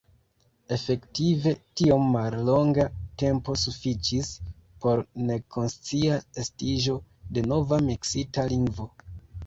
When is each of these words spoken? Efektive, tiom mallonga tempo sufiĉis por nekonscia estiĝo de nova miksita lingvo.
Efektive, 0.77 1.51
tiom 1.81 2.07
mallonga 2.15 2.87
tempo 3.23 3.57
sufiĉis 3.65 4.33
por 4.87 5.05
nekonscia 5.31 6.21
estiĝo 6.45 7.01
de 7.39 7.49
nova 7.55 7.85
miksita 7.93 8.53
lingvo. 8.55 8.95